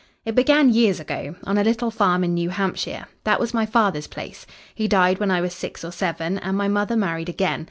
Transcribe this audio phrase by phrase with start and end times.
[0.25, 3.05] "It began years ago, on a little farm in New Hampshire.
[3.23, 4.47] That was my father's place.
[4.73, 7.59] He died when I was six or seven, and my mother married again.